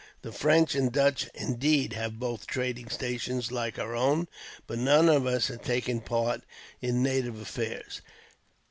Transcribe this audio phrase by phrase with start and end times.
[0.23, 4.27] The French and Dutch, indeed, have both trading stations like our own,
[4.65, 6.41] but none of us have taken part
[6.81, 8.01] in native affairs.